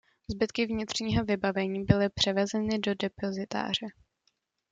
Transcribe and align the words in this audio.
Zbytky 0.29 0.65
vnitřního 0.65 1.25
vybavení 1.25 1.83
byly 1.85 2.09
převezeny 2.09 2.79
do 2.79 2.95
depozitáře. 3.01 3.85